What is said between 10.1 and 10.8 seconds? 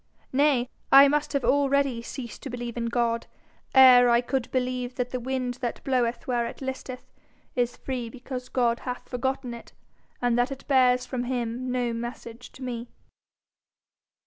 and that it